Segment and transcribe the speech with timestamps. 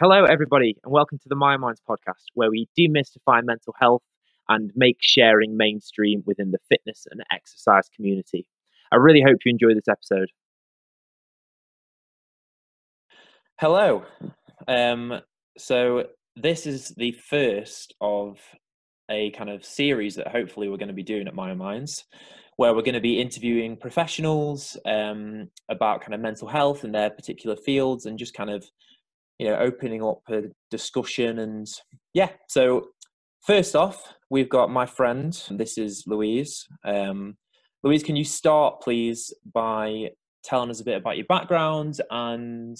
[0.00, 4.04] Hello, everybody, and welcome to the My Minds podcast, where we demystify mental health
[4.48, 8.48] and make sharing mainstream within the fitness and exercise community.
[8.92, 10.30] I really hope you enjoy this episode.
[13.58, 14.04] Hello.
[14.68, 15.20] Um,
[15.58, 16.04] so,
[16.36, 18.38] this is the first of
[19.10, 22.04] a kind of series that hopefully we're going to be doing at My Minds,
[22.54, 27.10] where we're going to be interviewing professionals um, about kind of mental health in their
[27.10, 28.64] particular fields and just kind of
[29.38, 31.66] you know opening up a discussion and
[32.14, 32.30] yeah.
[32.48, 32.88] So
[33.42, 36.66] first off we've got my friend this is louise.
[36.84, 37.36] Um,
[37.82, 40.10] louise can you start please by
[40.42, 42.76] telling us a bit about your background and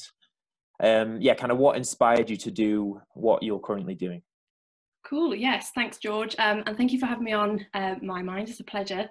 [0.83, 4.23] um, yeah kind of what inspired you to do what you're currently doing?
[5.05, 5.71] Cool yes.
[5.75, 6.35] Thanks george.
[6.39, 8.49] Um, and thank you for having me on uh, my mind.
[8.49, 9.09] It's a pleasure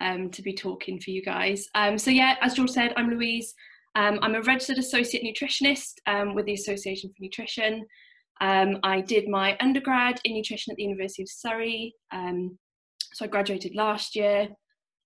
[0.00, 1.68] um, to be talking for you guys.
[1.74, 3.54] Um, so yeah as george said i'm louise
[3.98, 7.84] um, I'm a registered associate nutritionist um, with the Association for Nutrition.
[8.40, 11.92] Um, I did my undergrad in nutrition at the University of Surrey.
[12.12, 12.56] Um,
[13.12, 14.50] so I graduated last year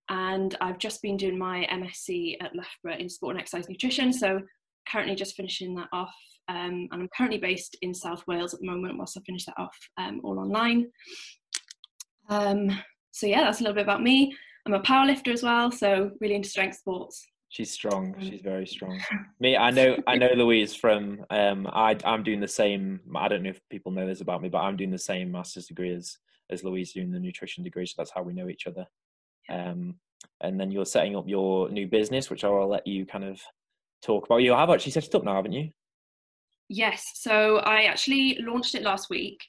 [0.09, 4.13] and I've just been doing my MSc at Loughborough in sport and exercise nutrition.
[4.13, 4.39] So
[4.87, 6.13] currently just finishing that off.
[6.47, 9.57] Um, and I'm currently based in South Wales at the moment whilst I finish that
[9.57, 10.91] off um, all online.
[12.29, 14.37] so yeah, that's a little bit about me.
[14.67, 17.25] I'm a powerlifter as well, so really into strength sports.
[17.53, 18.15] She's strong.
[18.19, 18.99] She's very strong.
[19.39, 21.23] Me, I know, I know Louise from.
[21.29, 22.99] Um, I, I'm doing the same.
[23.15, 25.67] I don't know if people know this about me, but I'm doing the same master's
[25.67, 26.17] degree as
[26.49, 27.85] as Louise doing the nutrition degree.
[27.85, 28.87] So that's how we know each other.
[29.49, 29.97] Um,
[30.41, 33.39] and then you're setting up your new business, which I'll let you kind of
[34.01, 34.37] talk about.
[34.37, 35.69] You have actually set it up now, haven't you?
[36.69, 37.05] Yes.
[37.13, 39.39] So I actually launched it last week.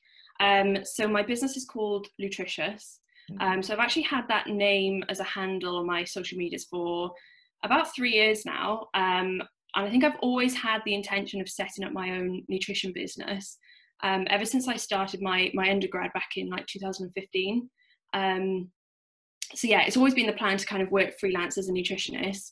[0.40, 3.00] Um, so my business is called Nutritious.
[3.30, 3.40] Mm.
[3.40, 7.10] Um, so I've actually had that name as a handle on my social medias for
[7.64, 8.86] about three years now.
[8.94, 9.42] Um,
[9.76, 13.58] and I think I've always had the intention of setting up my own nutrition business
[14.02, 17.68] um, ever since I started my, my undergrad back in like 2015.
[18.12, 18.70] Um,
[19.54, 22.50] so yeah, it's always been the plan to kind of work freelance as a nutritionist.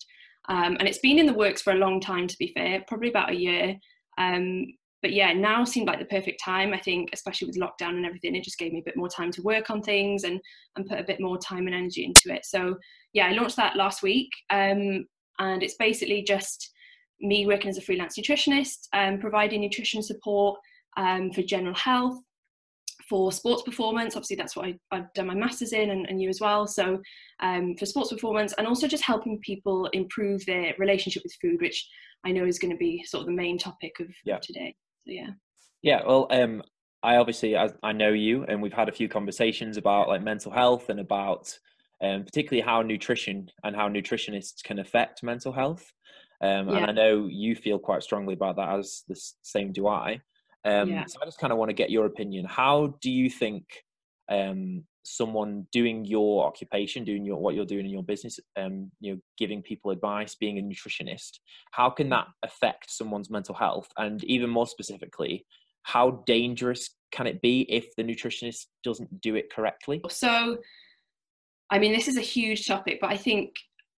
[0.48, 3.10] Um, and it's been in the works for a long time, to be fair, probably
[3.10, 3.76] about a year.
[4.18, 4.66] Um,
[5.02, 6.72] but yeah, now seemed like the perfect time.
[6.72, 9.32] I think, especially with lockdown and everything, it just gave me a bit more time
[9.32, 10.40] to work on things and
[10.76, 12.44] and put a bit more time and energy into it.
[12.46, 12.76] So
[13.12, 15.04] yeah, I launched that last week, um,
[15.38, 16.70] and it's basically just
[17.20, 20.58] me working as a freelance nutritionist, um, providing nutrition support
[20.96, 22.18] um, for general health,
[23.08, 24.14] for sports performance.
[24.14, 26.66] Obviously, that's what I, have done my masters in, and, and you as well.
[26.66, 27.00] So,
[27.40, 31.88] um, for sports performance, and also just helping people improve their relationship with food, which
[32.24, 34.38] I know is going to be sort of the main topic of yeah.
[34.40, 34.74] today.
[35.06, 35.30] So yeah.
[35.82, 36.02] Yeah.
[36.06, 36.62] Well, um,
[37.02, 40.52] I obviously I, I know you, and we've had a few conversations about like mental
[40.52, 41.58] health and about
[42.02, 45.92] um, particularly how nutrition and how nutritionists can affect mental health.
[46.40, 46.78] Um, yeah.
[46.78, 50.20] And I know you feel quite strongly about that, as the same do I.
[50.64, 51.04] Um, yeah.
[51.06, 52.44] So I just kind of want to get your opinion.
[52.44, 53.64] How do you think
[54.28, 59.12] um, someone doing your occupation, doing your what you're doing in your business, um, you
[59.12, 61.38] know, giving people advice, being a nutritionist,
[61.72, 63.88] how can that affect someone's mental health?
[63.96, 65.44] And even more specifically,
[65.82, 70.00] how dangerous can it be if the nutritionist doesn't do it correctly?
[70.08, 70.58] So,
[71.70, 73.50] I mean, this is a huge topic, but I think,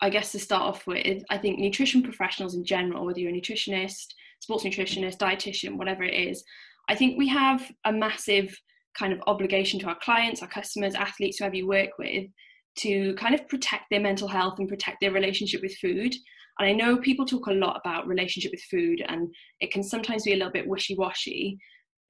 [0.01, 3.41] I guess to start off with, I think nutrition professionals in general, whether you're a
[3.41, 4.07] nutritionist,
[4.41, 6.45] sports nutritionist, dietitian, whatever it is,
[6.89, 8.57] I think we have a massive
[8.99, 12.27] kind of obligation to our clients, our customers, athletes, whoever you work with,
[12.77, 16.15] to kind of protect their mental health and protect their relationship with food.
[16.59, 19.29] And I know people talk a lot about relationship with food, and
[19.61, 21.59] it can sometimes be a little bit wishy washy.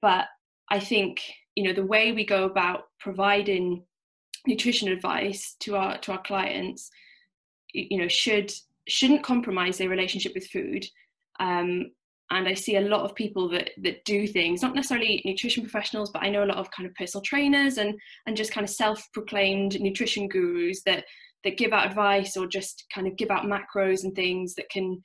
[0.01, 0.25] But
[0.69, 1.21] I think
[1.55, 3.83] you know the way we go about providing
[4.45, 6.89] nutrition advice to our to our clients,
[7.73, 8.51] you know, should
[8.87, 10.85] shouldn't compromise their relationship with food.
[11.39, 11.91] Um,
[12.33, 16.11] and I see a lot of people that that do things, not necessarily nutrition professionals,
[16.11, 18.69] but I know a lot of kind of personal trainers and and just kind of
[18.69, 21.05] self-proclaimed nutrition gurus that
[21.43, 25.01] that give out advice or just kind of give out macros and things that can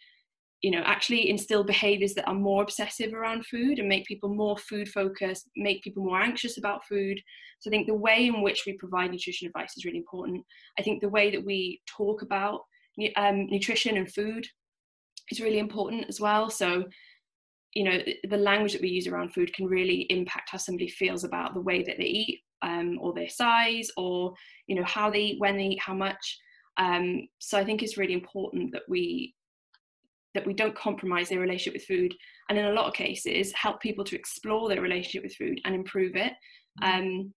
[0.62, 4.56] you know actually instill behaviors that are more obsessive around food and make people more
[4.56, 7.20] food focused make people more anxious about food.
[7.60, 10.44] So i think the way in which we provide nutrition advice is really important.
[10.78, 12.60] I think the way that we talk about
[13.16, 14.46] um, nutrition and food
[15.30, 16.50] is really important as well.
[16.50, 16.84] So
[17.74, 17.98] you know
[18.28, 21.60] the language that we use around food can really impact how somebody feels about the
[21.60, 24.32] way that they eat um, or their size or
[24.66, 26.38] you know how they eat when they eat how much
[26.78, 29.34] um, so i think it's really important that we
[30.34, 32.14] that we don't compromise their relationship with food
[32.48, 35.74] and in a lot of cases help people to explore their relationship with food and
[35.74, 36.32] improve it
[36.82, 37.00] mm-hmm.
[37.00, 37.34] um,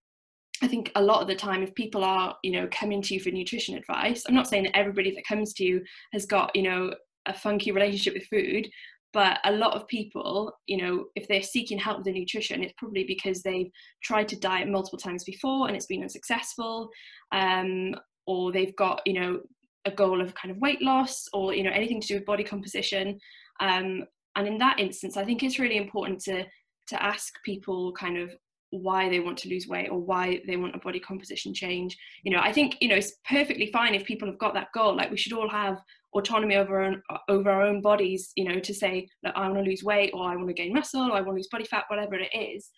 [0.63, 3.21] I think a lot of the time, if people are, you know, coming to you
[3.21, 5.81] for nutrition advice, I'm not saying that everybody that comes to you
[6.13, 6.93] has got, you know,
[7.27, 8.69] a funky relationship with food,
[9.13, 12.75] but a lot of people you know if they're seeking help with their nutrition it's
[12.79, 13.71] probably because they've
[14.03, 16.89] tried to diet multiple times before and it's been unsuccessful
[17.33, 17.95] um,
[18.27, 19.41] or they've got you know
[19.87, 22.45] a goal of kind of weight loss or you know anything to do with body
[22.45, 23.19] composition
[23.61, 24.05] um,
[24.37, 26.45] and in that instance i think it's really important to
[26.87, 28.31] to ask people kind of
[28.73, 31.97] why they want to lose weight or why they want a body composition change.
[32.23, 34.97] You know i think you know it's perfectly fine if people have got that goal
[34.97, 35.79] like we should all have
[36.13, 39.63] autonomy over our own, over our own bodies you know to say that i want
[39.63, 41.65] to lose weight or i want to gain muscle or i want to lose body
[41.65, 42.71] fat whatever it is.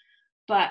[0.49, 0.71] But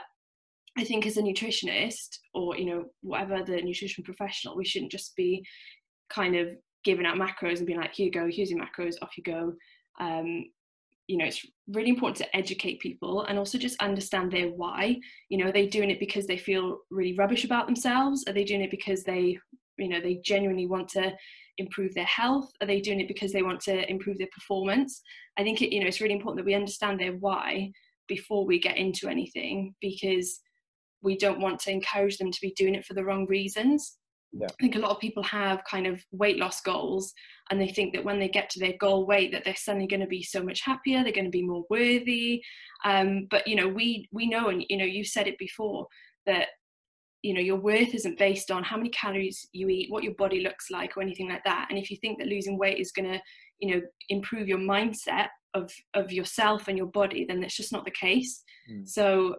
[0.77, 5.15] i think as a nutritionist or you know whatever the nutrition professional we shouldn't just
[5.15, 5.45] be
[6.09, 6.49] kind of
[6.83, 9.53] giving out macros and being like here you go here's your macros off you go.
[9.99, 10.45] Um,
[11.07, 14.97] you know it's really important to educate people and also just understand their why.
[15.29, 18.23] You know are they doing it because they feel really rubbish about themselves?
[18.27, 19.37] Are they doing it because they
[19.77, 21.11] you know they genuinely want to
[21.61, 25.01] improve their health are they doing it because they want to improve their performance
[25.37, 27.71] i think it you know it's really important that we understand their why
[28.07, 30.39] before we get into anything because
[31.01, 33.97] we don't want to encourage them to be doing it for the wrong reasons
[34.33, 34.47] yeah.
[34.47, 37.13] I think a lot of people have kind of weight loss goals
[37.49, 39.99] and they think that when they get to their goal weight that they're suddenly going
[39.99, 42.41] to be so much happier, they're going to be more worthy.
[42.85, 45.87] Um, but you know, we we know and you know, you said it before
[46.25, 46.47] that
[47.21, 50.41] you know your worth isn't based on how many calories you eat, what your body
[50.41, 51.67] looks like or anything like that.
[51.69, 53.21] And if you think that losing weight is going to,
[53.59, 57.85] you know, improve your mindset of of yourself and your body, then that's just not
[57.85, 58.43] the case.
[58.71, 58.87] Mm.
[58.87, 59.35] So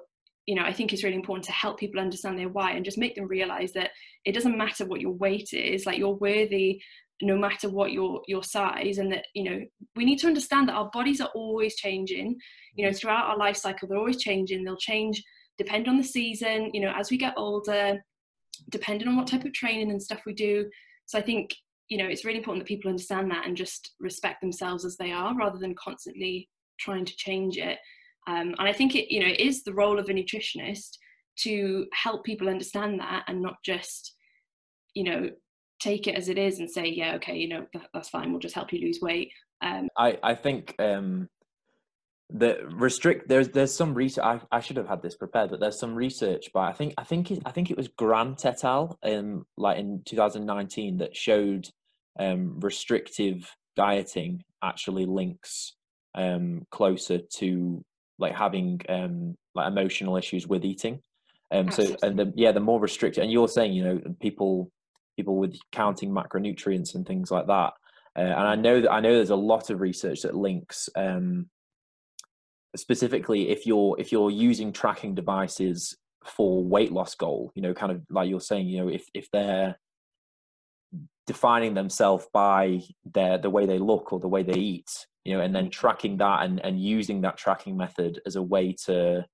[0.47, 2.99] you know, I think it's really important to help people understand their why and just
[2.99, 3.91] make them realize that
[4.25, 6.83] it doesn't matter what your weight is, like you're worthy
[7.23, 9.61] no matter what your your size and that you know
[9.97, 12.37] we need to understand that our bodies are always changing
[12.75, 12.97] you know mm-hmm.
[12.97, 15.23] throughout our life cycle they're always changing they'll change
[15.59, 18.03] depend on the season you know as we get older
[18.71, 20.69] depending on what type of training and stuff we do
[21.07, 21.55] so i think
[21.89, 25.13] you know it's really important that people understand that and just respect themselves as they
[25.13, 27.79] are rather than constantly trying to change it
[28.27, 30.97] um, and I think it, you know, it is the role of a nutritionist
[31.41, 34.15] to help people understand that and not just,
[34.95, 35.31] you know,
[35.81, 38.31] take it as it is and say, yeah, okay, you know, that, that's fine.
[38.31, 39.31] We'll just help you lose weight.
[39.65, 41.29] Um, I I think um,
[42.33, 44.25] the restrict there's there's some research.
[44.25, 47.05] I, I should have had this prepared, but there's some research by I think I
[47.05, 48.99] think it, I think it was Grant et al.
[49.03, 51.69] in like in 2019 that showed
[52.19, 55.75] um, restrictive dieting actually links
[56.15, 57.85] um, closer to
[58.19, 61.01] like having um like emotional issues with eating
[61.51, 64.71] um so and the yeah the more restricted and you're saying you know people
[65.17, 67.73] people with counting macronutrients and things like that
[68.17, 71.47] uh, and i know that i know there's a lot of research that links um
[72.77, 77.93] specifically if you're if you're using tracking devices for weight loss goal you know kind
[77.93, 79.77] of like you're saying you know if if they're
[81.27, 85.41] defining themselves by their the way they look or the way they eat you know
[85.41, 85.71] and then mm-hmm.
[85.71, 89.25] tracking that and, and using that tracking method as a way to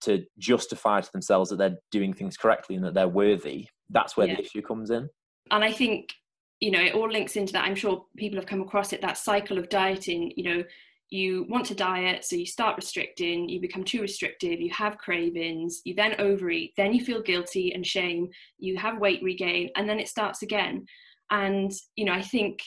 [0.00, 4.26] to justify to themselves that they're doing things correctly and that they're worthy that's where
[4.26, 4.36] yeah.
[4.36, 5.08] the issue comes in.
[5.50, 6.12] And i think
[6.60, 7.64] you know it all links into that.
[7.64, 10.64] I'm sure people have come across it that cycle of dieting you know
[11.10, 15.80] you want to diet so you start restricting you become too restrictive you have cravings
[15.84, 18.28] you then overeat then you feel guilty and shame
[18.58, 20.84] you have weight regain and then it starts again.
[21.30, 22.60] And you know i think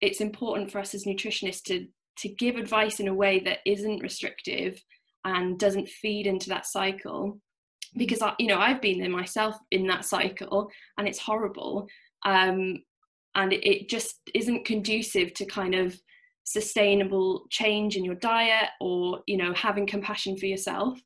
[0.00, 1.86] it's important for us as nutritionists to
[2.18, 4.82] to give advice in a way that isn't restrictive
[5.24, 7.38] and doesn't feed into that cycle.
[7.96, 11.88] Because I, you know I've been there myself in that cycle and it's horrible.
[12.24, 12.82] Um,
[13.34, 15.98] and it, it just isn't conducive to kind of
[16.44, 20.98] sustainable change in your diet or you know having compassion for yourself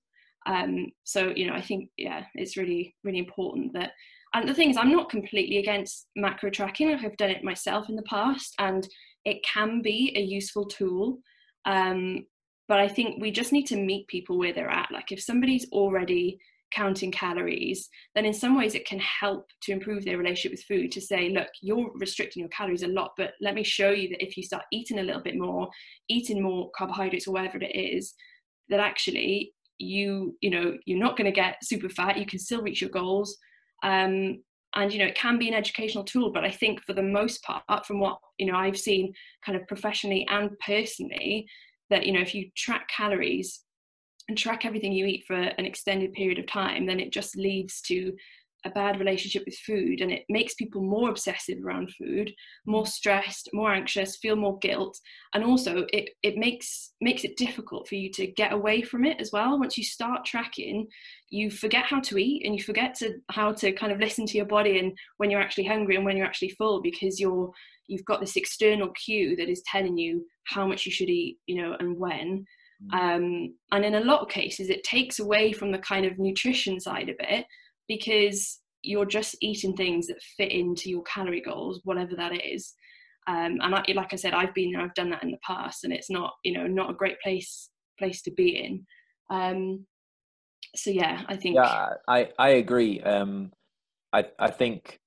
[0.46, 3.92] um, so you know I think yeah it's really really important that
[4.34, 6.92] and the thing is, I'm not completely against macro tracking.
[6.92, 8.86] I've done it myself in the past, and
[9.24, 11.20] it can be a useful tool.
[11.64, 12.26] Um,
[12.66, 14.90] but I think we just need to meet people where they're at.
[14.90, 16.38] Like if somebody's already
[16.74, 20.90] counting calories, then in some ways it can help to improve their relationship with food
[20.92, 24.24] to say, look, you're restricting your calories a lot, but let me show you that
[24.24, 25.68] if you start eating a little bit more,
[26.08, 28.14] eating more carbohydrates or whatever it is,
[28.68, 32.62] that actually you, you know, you're not going to get super fat, you can still
[32.62, 33.36] reach your goals.
[33.82, 34.38] Um,
[34.76, 37.44] and you know it can be an educational tool but i think for the most
[37.44, 39.12] part from what you know i've seen
[39.44, 41.46] kind of professionally and personally
[41.90, 43.63] that you know if you track calories
[44.28, 47.80] and track everything you eat for an extended period of time then it just leads
[47.80, 48.12] to
[48.66, 52.32] a bad relationship with food and it makes people more obsessive around food
[52.66, 54.98] more stressed more anxious feel more guilt
[55.34, 59.20] and also it, it makes makes it difficult for you to get away from it
[59.20, 60.86] as well once you start tracking
[61.28, 64.36] you forget how to eat and you forget to how to kind of listen to
[64.36, 67.50] your body and when you're actually hungry and when you're actually full because you're
[67.86, 71.60] you've got this external cue that is telling you how much you should eat you
[71.60, 72.44] know and when.
[72.92, 76.78] Um, and in a lot of cases it takes away from the kind of nutrition
[76.80, 77.46] side of it
[77.88, 82.74] because you're just eating things that fit into your calorie goals whatever that is.
[83.26, 85.84] Um, and I, like i said i've been there i've done that in the past
[85.84, 88.86] and it's not you know not a great place place to be in.
[89.30, 89.86] Um,
[90.76, 93.00] so yeah i think yeah i i agree.
[93.00, 93.52] Um,
[94.12, 95.00] i i think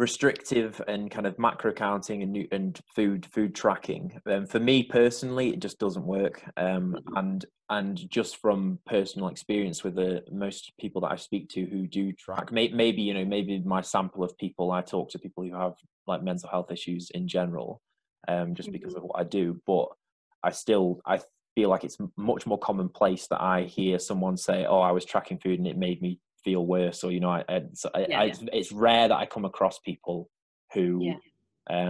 [0.00, 5.50] restrictive and kind of macro counting and and food food tracking um, for me personally
[5.50, 7.16] it just doesn't work um, mm-hmm.
[7.18, 11.86] and and just from personal experience with the most people that i speak to who
[11.86, 15.44] do track may, maybe you know maybe my sample of people i talk to people
[15.44, 15.74] who have
[16.06, 17.82] like mental health issues in general
[18.26, 18.78] um, just mm-hmm.
[18.78, 19.86] because of what i do but
[20.42, 21.20] i still i
[21.54, 25.38] feel like it's much more commonplace that i hear someone say oh i was tracking
[25.38, 27.60] food and it made me feel worse or you know I, I,
[28.08, 28.34] yeah, I, yeah.
[28.52, 30.28] it's rare that i come across people
[30.72, 31.14] who yeah.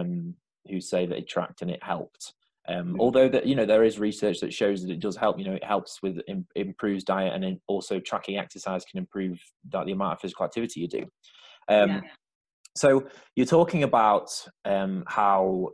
[0.02, 0.34] um
[0.68, 2.34] who say that it tracked and it helped
[2.68, 3.00] um mm-hmm.
[3.00, 5.54] although that you know there is research that shows that it does help you know
[5.54, 9.38] it helps with Im- improves diet and also tracking exercise can improve
[9.70, 11.06] that the amount of physical activity you do
[11.68, 12.02] um
[12.76, 13.04] so
[13.36, 14.30] you're talking about
[14.64, 15.68] um how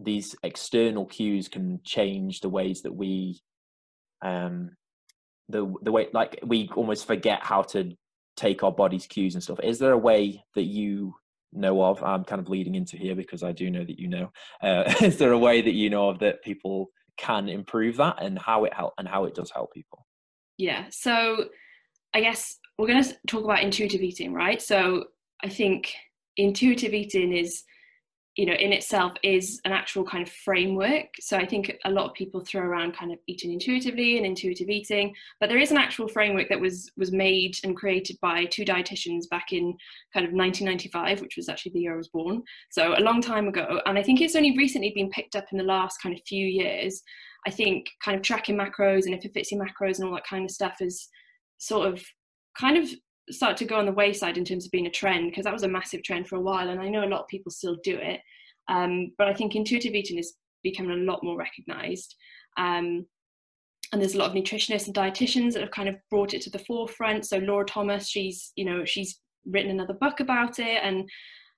[0.00, 3.40] these external cues can change the ways that we
[4.22, 4.70] um
[5.48, 7.92] the the way like we almost forget how to
[8.36, 9.60] take our body's cues and stuff.
[9.62, 11.14] Is there a way that you
[11.52, 12.02] know of?
[12.02, 14.30] I'm kind of leading into here because I do know that you know.
[14.62, 18.38] Uh, is there a way that you know of that people can improve that and
[18.38, 20.06] how it help and how it does help people?
[20.58, 20.86] Yeah.
[20.90, 21.46] So
[22.12, 24.60] I guess we're going to talk about intuitive eating, right?
[24.60, 25.04] So
[25.42, 25.92] I think
[26.36, 27.62] intuitive eating is
[28.36, 31.06] you know in itself is an actual kind of framework.
[31.20, 34.68] So i think a lot of people throw around kind of eating intuitively and intuitive
[34.68, 38.64] eating but there is an actual framework that was was made and created by two
[38.64, 39.76] dietitians back in
[40.12, 42.42] kind of 1995 which was actually the year i was born.
[42.70, 43.80] So a long time ago.
[43.86, 46.46] And i think it's only recently been picked up in the last kind of few
[46.46, 47.02] years.
[47.46, 50.26] I think kind of tracking macros and if it fits your macros and all that
[50.26, 51.08] kind of stuff is
[51.58, 52.02] sort of
[52.58, 52.90] kind of
[53.30, 55.62] start to go on the wayside in terms of being a trend because that was
[55.62, 57.96] a massive trend for a while and i know a lot of people still do
[57.96, 58.20] it.
[58.68, 62.14] Um, but i think intuitive eating is becoming a lot more recognized.
[62.56, 63.06] Um,
[63.92, 66.50] and there's a lot of nutritionists and dietitians that have kind of brought it to
[66.50, 67.26] the forefront.
[67.26, 71.08] So laura thomas she's you know she's written another book about it and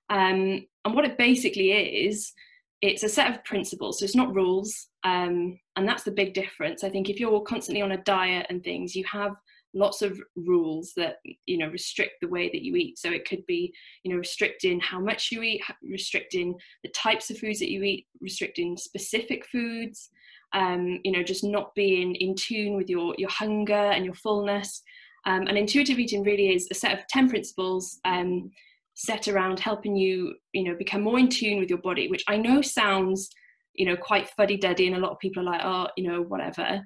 [0.09, 2.33] um, and what it basically is
[2.81, 6.83] it's a set of principles so it's not rules um, and that's the big difference.
[6.83, 9.31] I think if you're constantly on a diet and things you have
[9.73, 12.97] lots of rules that you know restrict the way that you eat.
[12.97, 17.37] So it could be you know restricting how much you eat restricting the types of
[17.37, 20.09] foods that you eat restricting specific foods
[20.53, 24.81] um, you know just not being in tune with your your hunger and your fullness.
[25.25, 28.49] Um, and intuitive eating really is a set of 10 principles um,
[28.93, 32.37] set around helping you you know become more in tune with your body which i
[32.37, 33.29] know sounds
[33.77, 36.81] you know quite fuddy-duddy and a lot of people are like oh you know whatever.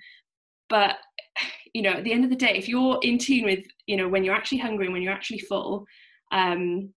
[0.70, 0.96] But
[1.74, 4.08] you know at the end of the day if you're in tune with you know
[4.08, 5.86] when you're actually hungry and when you're actually full
[6.32, 6.90] um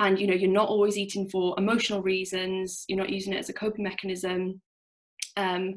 [0.00, 3.48] and you know you're not always eating for emotional reasons you're not using it as
[3.48, 4.60] a coping mechanism
[5.36, 5.74] um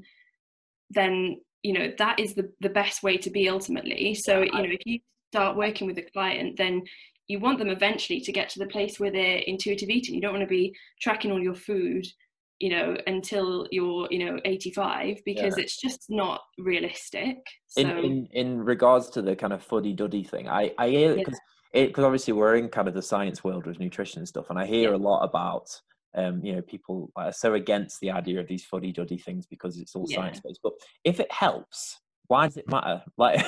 [0.90, 4.14] then you know that is the the best way to be ultimately.
[4.14, 5.00] So you know if you
[5.32, 6.84] start working with a client then
[7.28, 10.16] you want them eventually to get to the place where they're intuitive eating.
[10.16, 12.08] You don't want to be tracking all your food
[12.60, 15.64] you know until you're you know 85 because yeah.
[15.64, 17.38] it's just not realistic
[17.68, 21.16] so, in, in in regards to the kind of fuddy duddy thing i i hear
[21.16, 21.40] because
[21.74, 21.86] yeah.
[21.86, 24.66] because obviously we're in kind of the science world with nutrition and stuff and i
[24.66, 24.96] hear yeah.
[24.96, 25.68] a lot about
[26.16, 29.78] um you know people are so against the idea of these fuddy duddy things because
[29.78, 30.74] it's all science based but
[31.04, 33.04] if it helps why does it matter?
[33.18, 33.40] Like,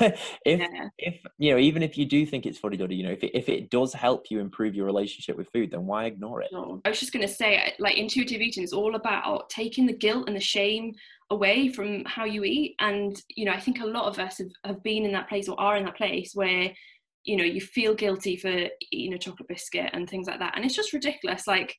[0.45, 0.89] if yeah.
[0.97, 3.37] if you know, even if you do think it's fuddy duddy, you know, if it,
[3.37, 6.49] if it does help you improve your relationship with food, then why ignore it?
[6.51, 6.81] No.
[6.85, 10.27] I was just going to say, like, intuitive eating is all about taking the guilt
[10.27, 10.93] and the shame
[11.29, 12.75] away from how you eat.
[12.79, 15.47] And you know, I think a lot of us have, have been in that place
[15.47, 16.71] or are in that place where
[17.25, 20.65] you know you feel guilty for eating a chocolate biscuit and things like that, and
[20.65, 21.45] it's just ridiculous.
[21.45, 21.75] Like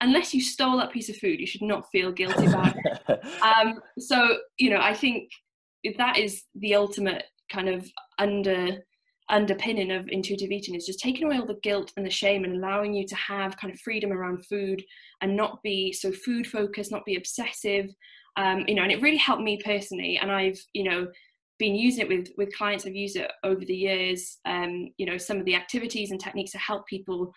[0.00, 2.98] unless you stole that piece of food, you should not feel guilty about it.
[3.42, 5.30] Um, so, you know, I think
[5.96, 7.86] that is the ultimate kind of
[8.18, 8.78] under
[9.30, 12.56] underpinning of intuitive eating is just taking away all the guilt and the shame and
[12.56, 14.82] allowing you to have kind of freedom around food
[15.20, 17.86] and not be so food focused not be obsessive.
[18.36, 21.08] Um, you know and it really helped me personally and i've you know
[21.58, 24.38] been using it with with clients i've used it over the years.
[24.44, 27.32] Um, you know some of the activities and techniques to help people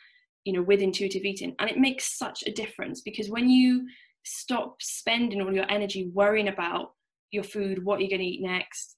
[0.45, 3.85] you know with intuitive eating and it makes such a difference because when you
[4.23, 6.91] stop spending all your energy worrying about
[7.33, 8.95] your food, what you're going to eat next,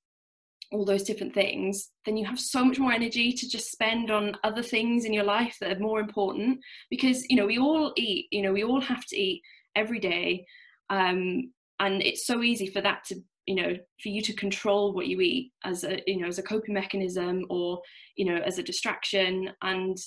[0.71, 4.37] all those different things, then you have so much more energy to just spend on
[4.43, 6.59] other things in your life that are more important.
[6.89, 9.41] Because, you know, we all eat, you know, we all have to eat
[9.75, 10.45] every day
[10.89, 13.15] um, and it's so easy for that to
[13.45, 16.43] you know for you to control what you eat as a you know as a
[16.43, 17.79] coping mechanism or
[18.15, 19.97] you know as a distraction and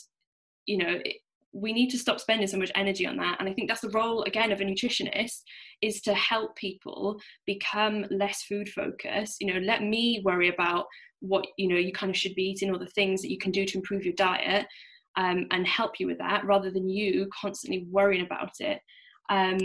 [0.67, 0.99] you know
[1.53, 3.37] we need to stop spending so much energy on that.
[3.39, 5.43] And i think that's the role again of a nutritionist
[5.83, 9.37] is to help people become less food focused.
[9.41, 10.87] You know let me worry about
[11.21, 13.51] what you know you kind of should be eating or the things that you can
[13.51, 14.67] do to improve your diet
[15.17, 18.81] um, and help you with that rather than you constantly worrying about it.
[19.31, 19.59] Um,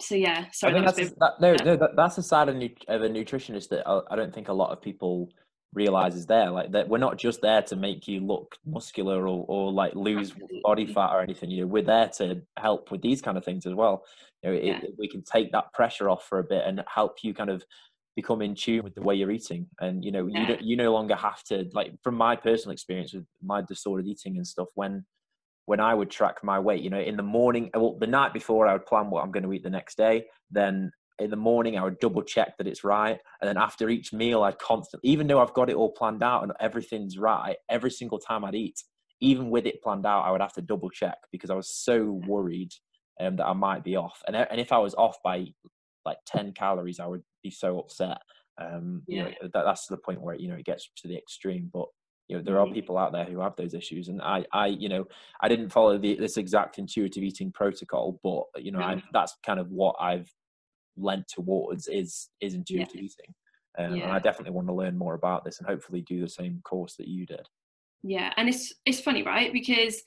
[0.00, 2.48] so yeah sorry I think that that's a, that, no no that, that's a side
[2.48, 5.30] of, nu- of a nutritionist that I, I don't think a lot of people
[5.72, 9.44] realize is there like that we're not just there to make you look muscular or,
[9.48, 10.32] or like lose
[10.64, 13.66] body fat or anything you know we're there to help with these kind of things
[13.66, 14.04] as well
[14.42, 14.78] you know Yeah.
[14.82, 17.64] it- we can take that pressure off for a bit and help you kind of
[18.16, 20.92] become in tune with the way you're eating and you know you don't you no
[20.92, 25.04] longer have to like from my personal experience with my disordered eating and stuff when
[25.66, 28.66] when I would track my weight, you know, in the morning, well, the night before,
[28.66, 30.24] I would plan what I'm going to eat the next day.
[30.50, 33.18] Then in the morning, I would double check that it's right.
[33.40, 36.42] And then after each meal, I'd constantly, even though I've got it all planned out
[36.42, 38.82] and everything's right, every single time I'd eat,
[39.20, 42.04] even with it planned out, I would have to double check because I was so
[42.26, 42.72] worried
[43.20, 44.22] um, that I might be off.
[44.26, 45.46] And, and if I was off by
[46.04, 48.18] like 10 calories, I would be so upset.
[48.58, 49.34] Um, you know, Yeah.
[49.42, 51.70] that, that's the point where, you know, it gets to the extreme.
[51.72, 51.86] But
[52.28, 52.74] you know there are Mhm.
[52.74, 55.04] people out there who have those issues and i i you know
[55.40, 59.58] i didn't follow the, this exact intuitive eating protocol but you know I, that's kind
[59.58, 60.32] of what i've
[61.00, 63.34] lent towards is is intuitive eating
[63.78, 66.60] um, and i definitely want to learn more about this and hopefully do the same
[66.64, 67.46] course that you did
[68.02, 69.52] Yeah, and it's it's funny, right?
[69.52, 70.02] Because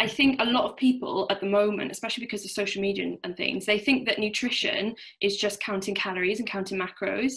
[0.00, 3.18] I think a lot of people at the moment, especially because of social media and,
[3.24, 7.32] and things, they think that nutrition is just counting calories and counting macros.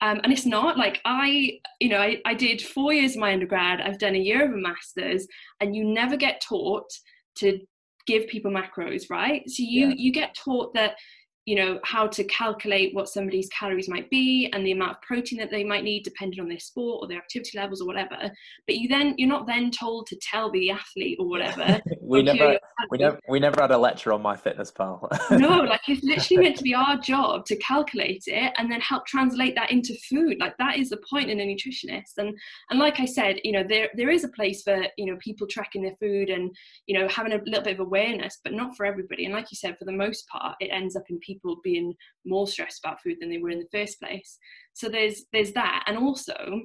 [0.00, 3.32] Um, and it's not like I, you know, I, I did four years of my
[3.32, 5.26] undergrad, I've done a year of a master's,
[5.60, 6.90] and you never get taught
[7.36, 7.60] to
[8.06, 9.42] give people macros, right?
[9.48, 9.94] So you Yeah.
[9.96, 10.96] you get taught that
[11.44, 15.38] you know how to calculate what somebody's calories might be and the amount of protein
[15.38, 18.30] that they might need depending on their sport or their activity levels or whatever.
[18.66, 21.80] But you then you're not then told to tell the athlete or whatever.
[22.02, 22.58] We never
[22.90, 25.08] we never we never had a lecture on MyFitnessPal.
[25.40, 29.06] No like it's literally meant to be our job to calculate it and then help
[29.06, 30.36] translate that into food.
[30.38, 32.18] Like that is the point in a nutritionist.
[32.18, 32.36] And
[32.70, 35.46] and like i said you know there there is a place for you know people
[35.46, 36.54] tracking their food and
[36.86, 39.24] you know having a little bit of awareness but not for everybody.
[39.24, 41.31] And like you said for the most part it ends up in people
[41.62, 44.38] being more stressed about food than they were in the first place.
[44.74, 45.84] So there's there's that.
[45.86, 46.62] And also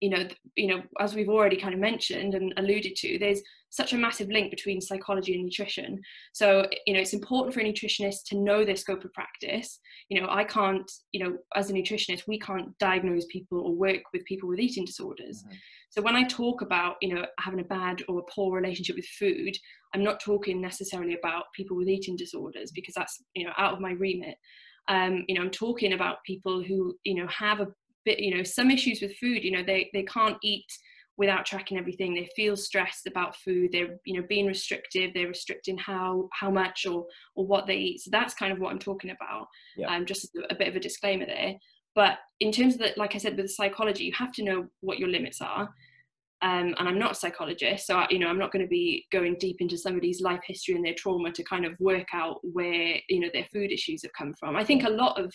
[0.00, 3.40] you know you know as we've already kind of mentioned and alluded to there's
[3.72, 5.98] such a massive link between psychology and nutrition.
[6.32, 9.80] So you know it's important for a nutritionist to know their scope of practice.
[10.08, 14.02] You know i can't you know as a nutritionist we can't diagnose people or work
[14.12, 15.42] with people with eating disorders.
[15.42, 15.56] Mhm.
[15.90, 19.06] so when i talk about you know having a bad or a poor relationship with
[19.20, 19.56] food
[19.94, 23.80] i'm not talking necessarily about people with eating disorders because that's you know out of
[23.80, 24.36] my remit.
[24.88, 27.68] Um, you know i'm talking about people who you know have a
[28.04, 30.66] bit you know some issues with food you know they they can't eat
[31.22, 32.12] without tracking everything.
[32.12, 33.70] They feel stressed about food.
[33.70, 35.08] They're you know being restrictive.
[35.14, 37.06] They're restricting how how much or
[37.36, 38.00] or what they eat.
[38.00, 39.88] So that's kind of what i'm talking about Yeah.
[39.94, 41.54] um just a, bit of a disclaimer there.
[41.94, 44.98] But in terms of the, like i said with psychology you have to know what
[44.98, 45.64] your limits are.
[46.50, 49.06] Um, and I'm not a psychologist, so I, you know I'm not going to be
[49.16, 52.88] going deep into somebody's life history and their trauma to kind of work out where
[53.12, 54.56] you know their food issues have come from.
[54.56, 55.32] I think a lot of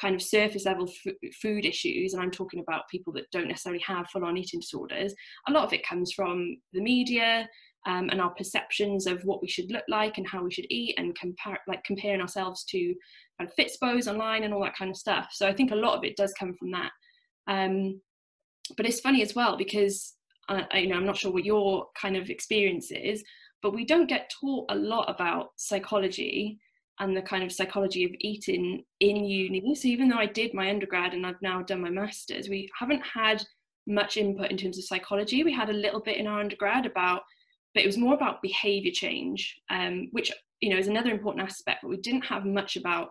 [0.00, 3.82] kind of surface level f- food issues, and I'm talking about people that don't necessarily
[3.86, 5.14] have full on eating disorders.
[5.48, 7.48] A lot of it comes from the media
[7.86, 10.94] um, and our perceptions of what we should look like and how we should eat,
[10.98, 12.94] and compare like comparing ourselves to
[13.38, 15.28] kind of online and all that kind of stuff.
[15.32, 16.90] So I think a lot of it does come from that.
[17.46, 18.00] Um,
[18.76, 20.14] but it's funny as well because
[20.48, 23.22] uh, I, you know I'm not sure what your kind of experience is,
[23.62, 26.58] but we don't get taught a lot about psychology
[27.00, 29.74] and the kind of psychology of eating in uni.
[29.74, 33.02] So even though I did my undergrad and I've now done my masters, we haven't
[33.02, 33.42] had
[33.86, 35.42] much input in terms of psychology.
[35.42, 37.22] We had a little bit in our undergrad about,
[37.74, 41.80] but it was more about behavior change, um, which you know is another important aspect.
[41.82, 43.10] But we didn't have much about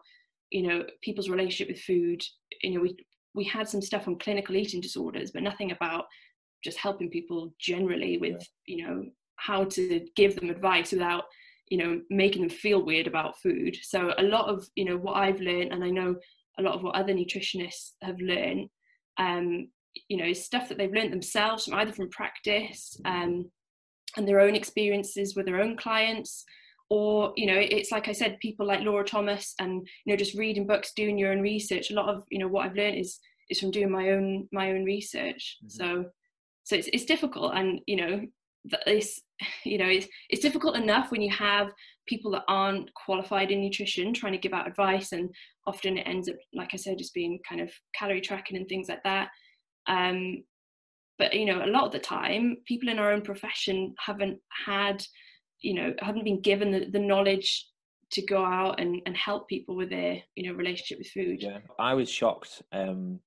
[0.49, 2.23] you know people's relationship with food.
[2.61, 2.95] You know we
[3.35, 6.05] we had some stuff on clinical eating disorders, but nothing about
[6.63, 8.75] just helping people generally with Yeah.
[8.75, 11.25] you know how to give them advice without
[11.69, 13.77] you know making them feel weird about food.
[13.81, 16.15] So a lot of you know what i've learned and i know
[16.59, 18.69] a lot of what other nutritionists have learned
[19.17, 19.67] um
[20.07, 23.49] you know is stuff that they've learned themselves from either from practice um
[24.17, 26.43] and their own experiences with their own clients
[26.89, 30.37] or you know it's like i said people like laura thomas and you know just
[30.37, 31.89] reading books doing your own research.
[31.91, 34.71] A lot of you know what i've learned is is from doing my own my
[34.71, 35.57] own research.
[35.63, 35.71] Mhm.
[35.71, 36.05] so
[36.63, 38.21] so it's, it's difficult and you know
[38.85, 39.21] this
[39.65, 41.69] you know it's, it's difficult enough when you have
[42.07, 45.29] people that aren't qualified in nutrition trying to give out advice and
[45.67, 48.87] often it ends up like i said just being kind of calorie tracking and things
[48.89, 49.29] like that.
[49.87, 50.43] Um,
[51.19, 55.03] but you know a lot of the time people in our own profession haven't had
[55.61, 57.67] you know haven't been given the, the knowledge
[58.11, 61.41] to go out and, and help people with their you know relationship with food.
[61.41, 63.19] Yeah i was shocked um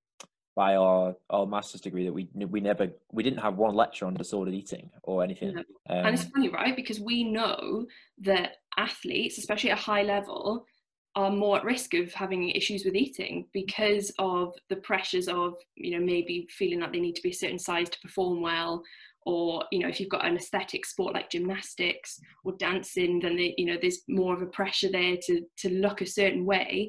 [0.56, 4.14] by our our master's degree that we we never we didn't have one lecture on
[4.14, 5.54] disordered eating or anything.
[5.54, 5.60] No.
[5.90, 6.74] Um, and it's um, funny, right?
[6.74, 7.86] Because we know
[8.22, 10.66] that athletes, especially at a high level,
[11.14, 15.92] are more at risk of having issues with eating because of the pressures of you
[15.92, 18.82] know maybe feeling that they need to be a certain size to perform well
[19.26, 23.54] or you know if you've got an aesthetic sport like gymnastics or dancing then they,
[23.58, 26.88] you know there's more of a pressure there to to look a certain way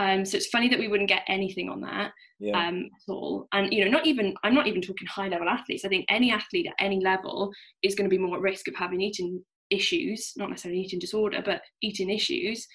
[0.00, 0.18] mm.
[0.18, 2.68] um, so it's funny that we wouldn't get anything on that yeah.
[2.68, 5.84] um, at all and you know not even i'm not even talking high level athletes
[5.84, 8.74] i think any athlete at any level is going to be more at risk of
[8.74, 12.66] having eating issues not necessarily eating disorder but eating issues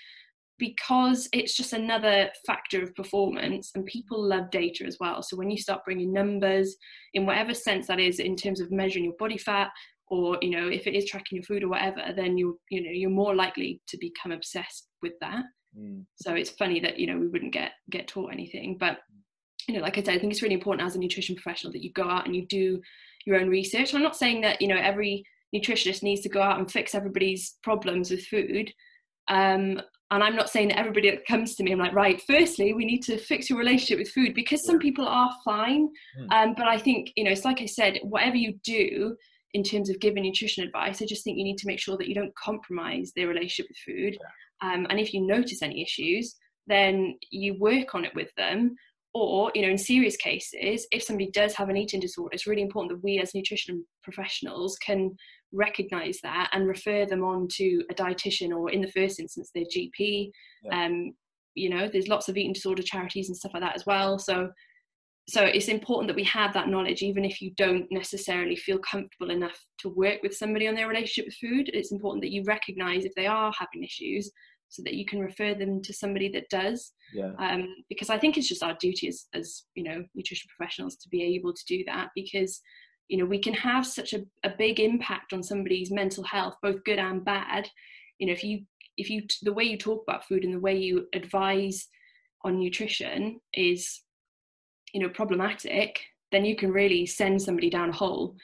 [0.59, 5.23] because it's just another factor of performance and people love data as well.
[5.23, 6.75] So when you start bringing numbers
[7.13, 9.69] in whatever sense that is in terms of measuring your body fat
[10.07, 12.89] or you know if it is tracking your food or whatever then you you know
[12.91, 15.43] you're more likely to become obsessed with that.
[15.77, 16.03] Mm.
[16.15, 18.77] so it's funny that you know we wouldn't get get taught anything.
[18.79, 18.99] But
[19.67, 21.83] you know like i said i think it's really important as a nutrition professional that
[21.83, 22.81] you go out and you do
[23.25, 23.93] your own research.
[23.93, 25.23] I'm not saying that you know every
[25.55, 28.71] nutritionist needs to go out and fix everybody's problems with food.
[29.29, 32.73] Um, and I'm not saying that everybody that comes to me, I'm like, right, firstly,
[32.73, 35.89] we need to fix your relationship with food because some people are fine.
[36.19, 36.31] Mm.
[36.31, 39.15] Um, but I think, you know, it's like I said, whatever you do
[39.53, 42.07] in terms of giving nutrition advice, I just think you need to make sure that
[42.07, 44.17] you don't compromise their relationship with food.
[44.19, 44.73] Yeah.
[44.73, 48.75] Um, and if you notice any issues, then you work on it with them.
[49.15, 52.61] Or, you know, in serious cases, if somebody does have an eating disorder, it's really
[52.61, 55.15] important that we as nutrition professionals can
[55.51, 59.63] recognize that and refer them on to a dietitian or in the first instance their
[59.65, 60.29] gp
[60.63, 60.85] yeah.
[60.85, 61.11] um
[61.55, 64.49] you know there's lots of eating disorder charities and stuff like that as well so
[65.27, 69.31] so it's important that we have that knowledge even if you don't necessarily feel comfortable
[69.31, 73.05] enough to work with somebody on their relationship with food it's important that you recognize
[73.05, 74.31] if they are having issues
[74.69, 77.31] so that you can refer them to somebody that does yeah.
[77.39, 81.09] um, because i think it's just our duty as, as you know nutrition professionals to
[81.09, 82.61] be able to do that because
[83.09, 86.83] you know we can have such a, a big impact on somebody's mental health both
[86.85, 87.67] good and bad.
[88.19, 88.61] You know if you
[88.95, 91.87] if you the way you talk about food and the way you advise
[92.43, 94.01] on nutrition is
[94.93, 95.99] you know problematic
[96.31, 98.35] then you can really send somebody down a hole.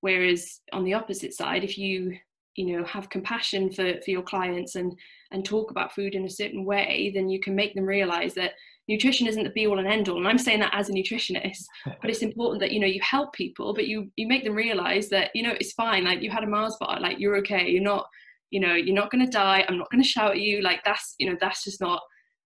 [0.00, 2.16] Whereas on the opposite side if you
[2.56, 4.96] you know have compassion for for your clients and
[5.32, 8.52] and talk about food in a certain way then you can make them realize that
[8.88, 11.64] nutrition isn't the be all and end all and i'm saying that as a nutritionist
[11.84, 15.08] but it's important that you know you help people but you you make them realize
[15.08, 17.82] that you know it's fine like you had a mars bar like you're okay you're
[17.82, 18.06] not
[18.50, 20.82] you know you're not going to die i'm not going to shout at you like
[20.84, 22.00] that's you know that's just not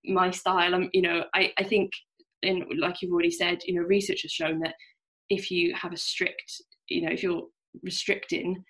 [0.05, 1.91] my style i'm you know i i think
[2.43, 4.75] in like you've already said you know research has shown that
[5.31, 7.43] if you have a strict you know if you're
[7.83, 8.63] restricting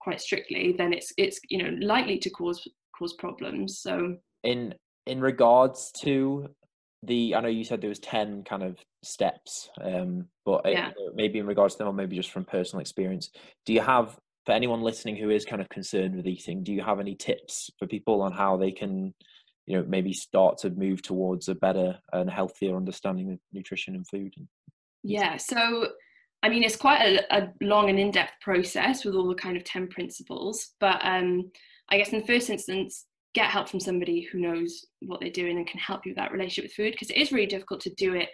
[0.00, 2.66] quite strictly then it's it's you know likely to cause
[2.98, 4.16] cause problems so.
[4.44, 4.74] In
[5.06, 6.48] in regards to
[7.02, 10.88] the I know you said there was ten kind of steps, um, but yeah.
[10.88, 13.30] it, maybe in regards to them, or maybe just from personal experience,
[13.66, 16.82] do you have for anyone listening who is kind of concerned with eating, do you
[16.82, 19.14] have any tips for people on how they can,
[19.66, 24.06] you know, maybe start to move towards a better and healthier understanding of nutrition and
[24.08, 24.34] food?
[25.02, 25.88] yeah, so
[26.44, 29.64] I mean, it's quite a, a long and in-depth process with all the kind of
[29.64, 31.50] ten principles, but um,
[31.90, 35.56] I guess in the first instance, get help from somebody who knows what they're doing
[35.56, 37.94] and can help you with that relationship with food because it is really difficult to
[37.94, 38.28] do it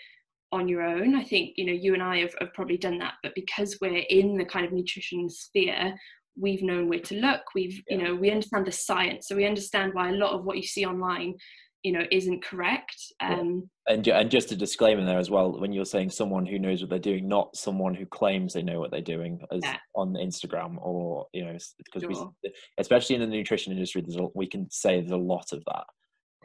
[0.51, 1.15] on your own.
[1.15, 4.05] I think, you know, you and I have, have probably done that, but because we're
[4.09, 5.95] in the kind of nutrition sphere,
[6.37, 7.43] we've known where to look.
[7.55, 7.97] We've, yeah.
[7.97, 9.29] you know, we understand the science.
[9.29, 11.35] So we understand why a lot of what you see online
[11.83, 15.85] you know isn't correct um and and just a disclaimer there as well when you're
[15.85, 19.01] saying someone who knows what they're doing not someone who claims they know what they're
[19.01, 19.77] doing as yeah.
[19.95, 22.33] on instagram or you know because sure.
[22.43, 25.63] we especially in the nutrition industry there's a, we can say there's a lot of
[25.67, 25.85] that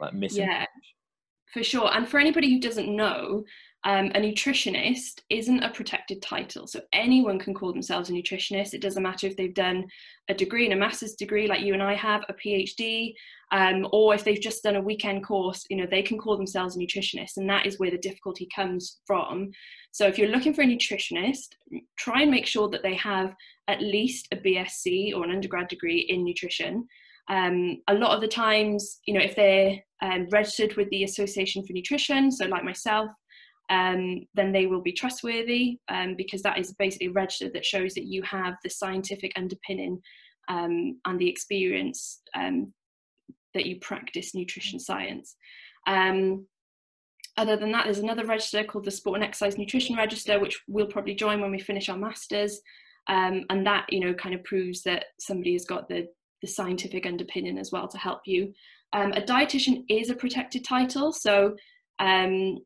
[0.00, 0.66] like missing yeah
[1.52, 3.44] for sure and for anybody who doesn't know
[3.86, 6.66] um, a nutritionist isn't a protected title.
[6.66, 8.72] So anyone can call themselves a nutritionist.
[8.72, 9.84] It doesn't matter if they've done
[10.28, 13.12] a degree and a master's degree like you and I have, a PhD,
[13.52, 16.76] um, or if they've just done a weekend course, you know, they can call themselves
[16.76, 17.36] a nutritionist.
[17.36, 19.50] And that is where the difficulty comes from.
[19.90, 21.48] So if you're looking for a nutritionist,
[21.98, 23.34] try and make sure that they have
[23.68, 26.88] at least a BSc or an undergrad degree in nutrition.
[27.28, 31.64] Um, a lot of the times, you know, if they're um, registered with the Association
[31.66, 33.10] for Nutrition, so like myself,
[33.70, 38.04] um, then they will be trustworthy um, because that is basically registered that shows that
[38.04, 40.00] you have the scientific underpinning
[40.48, 42.72] um, and the experience um,
[43.54, 45.36] that you practice nutrition science.
[45.86, 46.46] Um,
[47.36, 50.86] other than that, there's another register called the Sport and Exercise Nutrition Register, which we'll
[50.86, 52.60] probably join when we finish our masters.
[53.08, 56.06] Um, and that, you know, kind of proves that somebody has got the,
[56.42, 58.52] the scientific underpinning as well to help you.
[58.92, 61.56] A dietitian is a protected title, so
[61.98, 62.58] um,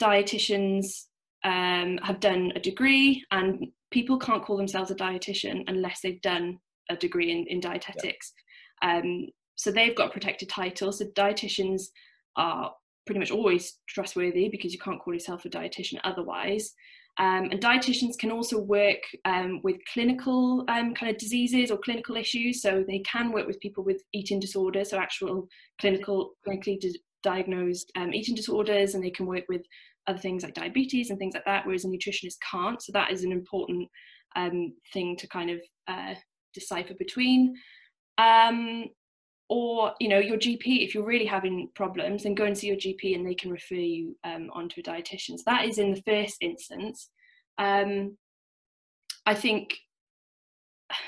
[0.00, 1.04] dietitians
[1.44, 6.58] um, have done a degree, and people can't call themselves a dietitian unless they've done
[6.90, 8.32] a degree in, in dietetics.
[8.82, 8.98] Yeah.
[8.98, 10.92] Um, so they've got a protected title.
[10.92, 11.88] So dietitians
[12.36, 12.72] are
[13.06, 16.72] pretty much always trustworthy because you can't call yourself a dietitian otherwise.
[17.18, 22.16] Um, and dietitians can also work um, with clinical um, kind of diseases or clinical
[22.16, 22.62] issues.
[22.62, 25.48] So they can work with people with eating disorders, so actual
[25.80, 26.80] clinical, clinically
[27.22, 29.62] diagnosed um, eating disorders, and they can work with
[30.06, 32.82] other things like diabetes and things like that, whereas a nutritionist can't.
[32.82, 33.88] So that is an important
[34.36, 36.14] um, thing to kind of uh,
[36.54, 37.54] decipher between.
[38.18, 38.86] Um,
[39.50, 42.76] or you know your gp if you're really having problems then go and see your
[42.76, 46.02] gp and they can refer you um, onto a dietitian so that is in the
[46.02, 47.10] first instance
[47.58, 48.16] um,
[49.26, 49.76] i think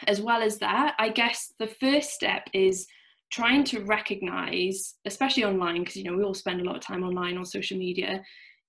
[0.08, 2.86] as well as that i guess the first step is
[3.32, 7.02] trying to recognize especially online because you know we all spend a lot of time
[7.02, 8.22] online on social media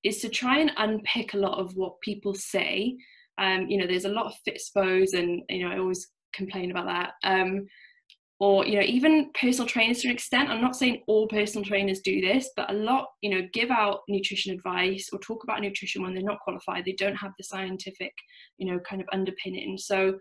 [0.04, 2.96] is to try and unpick a lot of what people say.
[3.38, 6.86] Um, you know there's a lot of fitspos and you know i always complain about
[6.88, 7.12] that.
[7.24, 7.68] Um,
[8.40, 10.50] or you know even personal trainers to an extent.
[10.50, 14.02] I'm not saying all personal trainers do this but a lot you know give out
[14.08, 16.86] nutrition advice or talk about nutrition when they're not qualified.
[16.86, 18.14] They don't have the scientific
[18.58, 19.78] you know kind of underpinning.
[19.78, 20.18] So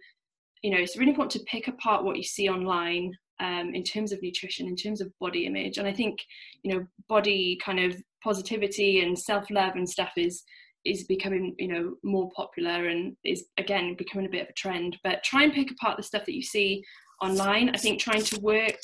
[0.63, 4.13] you know it's really important to pick apart what you see online um, in terms
[4.13, 6.19] of nutrition in terms of body image and i think
[6.63, 10.45] you know body kind of positivity and self-love and stuff is
[10.85, 14.97] is becoming you know more popular and is again becoming a bit of a trend
[15.05, 16.83] but try and pick apart the stuff that you see
[17.23, 17.71] online.
[17.71, 18.79] I think trying to work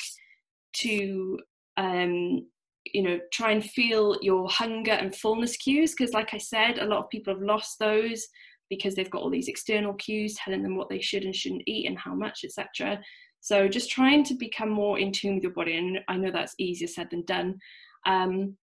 [0.76, 1.38] to
[1.76, 2.46] um,
[2.92, 6.86] you know try and feel your hunger and fullness cues because like I said, a
[6.86, 8.26] lot of people have lost those
[8.70, 11.86] because they've got all these external cues telling them what they should and shouldn't eat
[11.86, 13.00] and how much, etc.
[13.40, 16.54] So just trying to become more in tune with your body, and I know that's
[16.58, 17.58] easier said than done.
[18.06, 18.56] Um,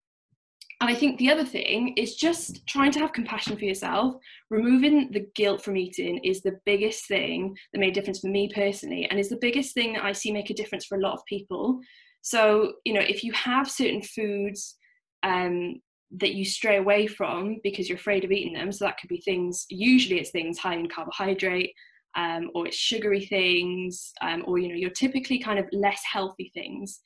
[0.81, 4.17] and I think the other thing is just trying to have compassion for yourself.
[4.51, 8.51] Removing the guilt from eating is the biggest thing that made a difference for me
[8.53, 11.15] personally, and is the biggest thing that I see make a difference for a lot
[11.15, 11.81] of people.
[12.23, 14.77] So, you know, if you have certain foods
[15.23, 15.81] um,
[16.21, 19.21] that you stray away from because you're afraid of eating them, so that could be
[19.21, 21.73] things, usually it's things high in carbohydrate,
[22.17, 26.51] um, or it's sugary things, um, or, you know, you're typically kind of less healthy
[26.55, 27.01] things.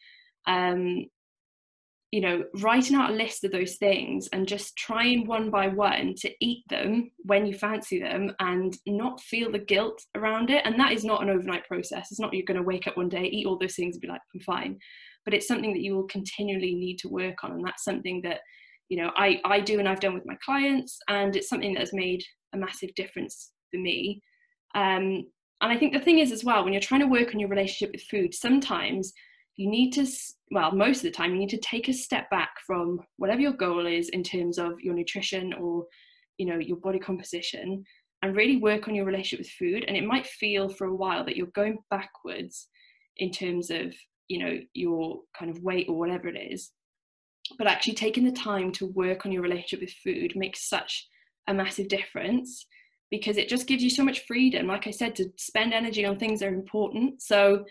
[0.47, 1.07] Um,
[2.11, 6.15] you know, writing out a list of those things and just trying one by one
[6.17, 10.63] to eat them when you fancy them and not feel the guilt around it.
[10.65, 12.09] And that is not an overnight process.
[12.11, 14.09] It's not you're going to wake up one day, eat all those things, and be
[14.09, 14.79] like, I'm fine.
[15.27, 17.53] But it's something that you will continually need to work on.
[17.53, 18.41] And that's something that,
[18.89, 20.99] you know, I, I do and I've done with my clients.
[21.09, 22.23] And it's something that has made
[22.55, 24.23] a massive difference for me.
[24.75, 25.25] Um,
[25.61, 27.49] and I think the thing is, as well, when you're trying to work on your
[27.49, 29.13] relationship with food, sometimes
[29.59, 30.07] you need to
[30.53, 33.53] well most of the time you need to take a step back from whatever your
[33.53, 35.85] goal is in terms of your nutrition or
[36.39, 37.85] you know your body composition
[38.23, 41.25] and really work on your relationship with food and it might feel for a while
[41.25, 42.69] that you're going backwards
[43.19, 43.93] in terms of
[44.29, 46.71] you know your kind of weight or whatever it is
[47.57, 51.09] but actually taking the time to work on your relationship with food makes such
[51.47, 52.67] a massive difference
[53.11, 56.19] because it just gives you so much freedom like i said to spend energy on
[56.19, 57.23] things that are important.
[57.23, 57.65] So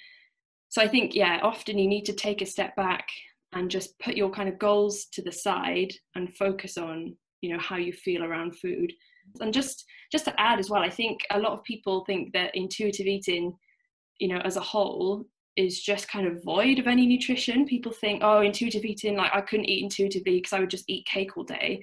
[0.70, 3.08] so i think yeah often you need to take a step back
[3.54, 7.60] and just put your kind of goals to the side and focus on you know
[7.60, 8.92] how you feel around food.
[9.40, 12.56] And just just to add as well i think a lot of people think that
[12.56, 13.54] intuitive eating
[14.20, 15.26] you know as a whole
[15.58, 19.42] is just kind of void of any nutrition people think oh intuitive eating like i
[19.42, 21.82] couldn't eat intuitively because i would just eat cake all day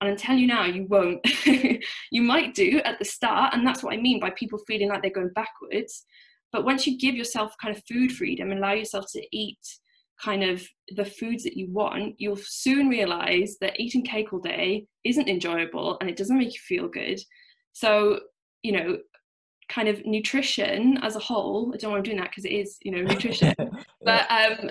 [0.00, 1.26] and I'm telling you now, you won't.
[2.10, 5.00] you might do at the start, and that's what I mean by people feeling like
[5.00, 6.04] they're going backwards.
[6.52, 9.58] But once you give yourself kind of food freedom and allow yourself to eat
[10.22, 14.86] kind of the foods that you want, you'll soon realize that eating cake all day
[15.04, 17.20] isn't enjoyable and it doesn't make you feel good.
[17.72, 18.20] So,
[18.62, 18.98] you know,
[19.68, 22.76] kind of nutrition as a whole, I don't want to doing that because it is,
[22.82, 23.54] you know, nutrition.
[24.02, 24.70] but um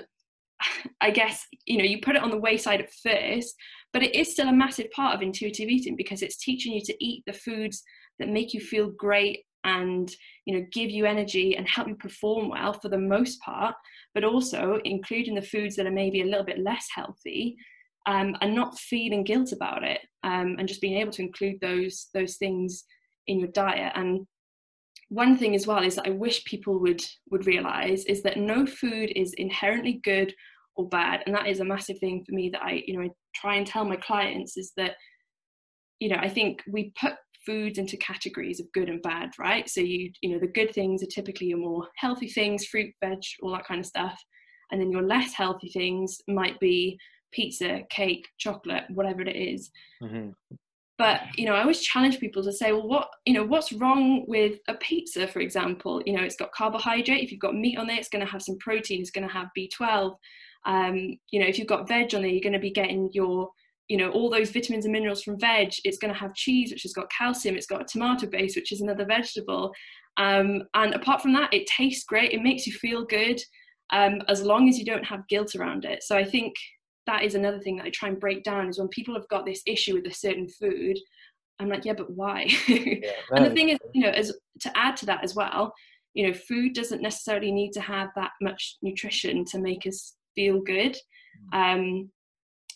[1.00, 3.54] I guess, you know, you put it on the wayside at first,
[3.92, 7.04] but it is still a massive part of intuitive eating because it's teaching you to
[7.04, 7.82] eat the foods
[8.18, 12.48] that make you feel great and you know give you energy and help you perform
[12.48, 13.74] well for the most part
[14.14, 17.56] but also including the foods that are maybe a little bit less healthy
[18.06, 22.08] um, and not feeling guilt about it um, and just being able to include those
[22.14, 22.84] those things
[23.26, 23.92] in your diet.
[23.94, 24.26] And
[25.08, 28.66] one thing as well is that I wish people would would realize is that no
[28.66, 30.34] food is inherently good
[30.74, 31.22] or bad.
[31.26, 33.66] And that is a massive thing for me that I you know I try and
[33.66, 34.96] tell my clients is that
[36.00, 37.14] you know I think we put
[37.44, 39.68] foods into categories of good and bad right?
[39.68, 43.18] So you you know the good things are typically your more healthy things fruit veg
[43.42, 44.20] all that kind of stuff.
[44.72, 46.98] And then your less healthy things might be
[47.32, 49.70] pizza cake chocolate whatever it is.
[50.02, 50.30] Mm-hmm
[50.98, 54.24] but you know i always challenge people to say well what you know what's wrong
[54.26, 56.02] with a pizza for example?
[56.06, 57.22] You know it's got carbohydrate.
[57.22, 59.00] If you've got meat on there it's going to have some protein.
[59.00, 60.14] It's going to have b12
[60.66, 63.50] um, you know if you've got veg on there you're going to be getting your
[63.88, 65.72] you know all those vitamins and minerals from veg.
[65.84, 67.56] It's going to have cheese which has got calcium.
[67.56, 69.72] It's got a tomato base which is another vegetable.
[70.18, 72.32] Um, and apart from that it tastes great.
[72.32, 73.40] It makes you feel good
[73.92, 76.02] um, as long as you don't have guilt around it.
[76.02, 76.54] So i think
[77.06, 79.46] that is another thing that I try and break down is when people have got
[79.46, 80.98] this issue with a certain food,
[81.58, 82.46] I'm like, yeah, but why?
[82.68, 85.72] Yeah, and the thing is, you know, as to add to that as well,
[86.14, 90.60] you know, food doesn't necessarily need to have that much nutrition to make us feel
[90.60, 90.96] good.
[91.52, 91.74] Mm.
[91.74, 92.10] Um,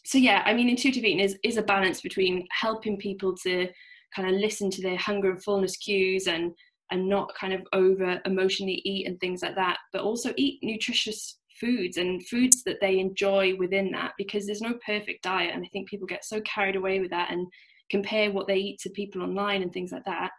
[0.04, 3.68] so yeah, I mean, intuitive eating is is a balance between helping people to
[4.14, 6.52] kind of listen to their hunger and fullness cues and
[6.90, 11.38] and not kind of over emotionally eat and things like that, but also eat nutritious
[11.60, 15.68] foods and foods that they enjoy within that because there's no perfect diet and i
[15.72, 17.46] think people get so carried away with that and
[17.90, 20.30] compare what they eat to people online and things like that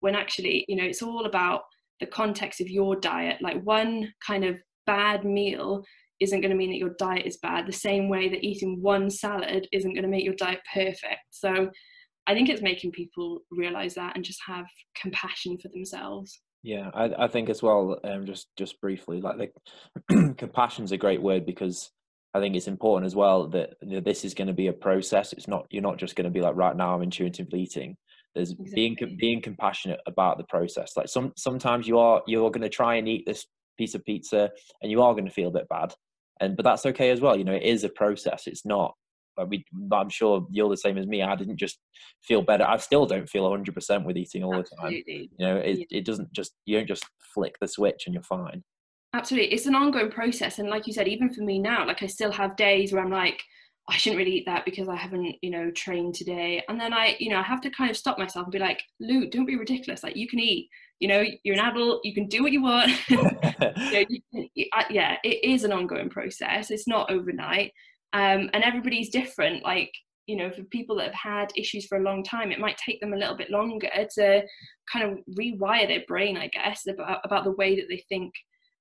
[0.00, 1.62] when actually you know it's all about
[2.00, 3.40] the context of your diet.
[3.40, 5.84] Like one kind of bad meal
[6.20, 9.10] isn't going to mean that your diet is bad the same way that eating one
[9.10, 11.20] salad isn't going to make your diet perfect.
[11.30, 11.70] So
[12.28, 14.64] i think it's making people realize that and just have
[15.00, 18.00] compassion for themselves yeah, I, I think as well.
[18.02, 19.52] Um, just just briefly, like
[20.08, 21.92] the compassion's a great word because
[22.34, 24.72] I think it's important as well that you know, this is going to be a
[24.72, 25.32] process.
[25.32, 27.96] It's not you're not just going to be like right now I'm intuitively eating.
[28.34, 28.74] There's exactly.
[28.74, 30.96] being being compassionate about the process.
[30.96, 33.46] Like some sometimes you are you're going to try and eat this
[33.78, 34.50] piece of pizza
[34.82, 35.94] and you are going to feel a bit bad,
[36.40, 37.38] and but that's okay as well.
[37.38, 38.48] You know, it is a process.
[38.48, 38.96] It's not
[39.44, 41.22] we, I'm sure you're the same as me.
[41.22, 41.78] I didn't just
[42.22, 42.64] feel better.
[42.64, 45.02] I still don't feel 100% with eating all Absolutely.
[45.06, 45.28] the time.
[45.38, 45.98] You know, it, yeah.
[45.98, 48.62] it doesn't just, you don't just flick the switch and you're fine.
[49.12, 49.52] Absolutely.
[49.52, 50.58] It's an ongoing process.
[50.58, 53.10] And like you said, even for me now, like I still have days where I'm
[53.10, 53.42] like,
[53.88, 56.62] I shouldn't really eat that because I haven't, you know, trained today.
[56.68, 58.82] And then I, you know, I have to kind of stop myself and be like,
[59.00, 60.02] Lou, don't be ridiculous.
[60.02, 60.68] Like you can eat,
[60.98, 62.90] you know, you're an adult, you can do what you want.
[63.08, 66.72] you know, you, yeah, it is an ongoing process.
[66.72, 67.72] It's not overnight
[68.12, 69.62] um, and everybody's different.
[69.62, 69.92] Like
[70.26, 73.00] you know for people that have had issues for a long time it might take
[73.00, 74.42] them a little bit longer to
[74.92, 78.32] kind of rewire their brain i guess about, about the way that they think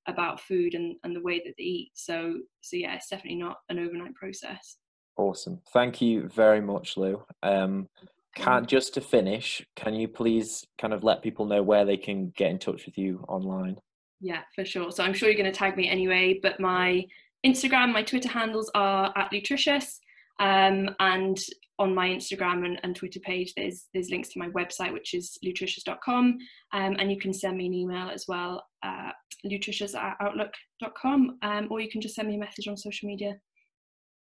[0.08, 1.92] about food and, and the way that they eat.
[1.94, 4.78] So so yeah it's definitely not an overnight process.
[5.18, 5.62] Awesome.
[5.72, 7.24] Thank you very much lou.
[7.44, 7.88] Um
[8.36, 12.34] can just to finish can you please kind of let people know where they can
[12.36, 13.78] get in touch with you online?
[14.22, 14.92] Yeah for sure.
[14.92, 17.06] So i'm sure you're going to tag me anyway but my
[17.46, 20.00] Instagram, my Twitter handles are at Nutritious.
[20.40, 21.40] Um, and
[21.80, 25.38] on my Instagram and, and, Twitter page, there's there's links to my website, which is
[25.44, 26.38] nutritious.com.
[26.74, 31.68] Um, and you can send me an email as well at nutritious at outlook.com, um,
[31.70, 33.36] or you can just send me a message on social media.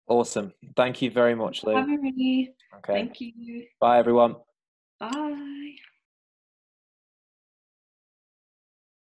[0.08, 0.54] Awesome.
[0.76, 1.76] Thank you very much, Lou.
[2.78, 2.94] Okay.
[2.94, 3.66] Thank you.
[3.80, 4.36] Bye, everyone.
[5.00, 5.76] Bye.